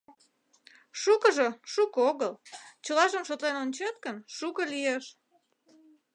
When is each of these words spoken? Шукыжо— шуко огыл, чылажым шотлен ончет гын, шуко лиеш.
Шукыжо— 1.01 1.47
шуко 1.71 1.97
огыл, 2.09 2.33
чылажым 2.83 3.23
шотлен 3.27 3.55
ончет 3.63 3.95
гын, 4.05 4.15
шуко 4.35 4.61
лиеш. 4.71 5.05